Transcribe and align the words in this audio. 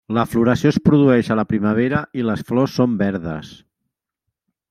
La 0.17 0.21
floració 0.29 0.69
es 0.73 0.79
produeix 0.87 1.29
a 1.33 1.37
la 1.39 1.45
primavera 1.51 2.01
i 2.21 2.25
les 2.29 2.43
flors 2.49 2.75
són 2.79 2.97
verdes. 3.05 3.55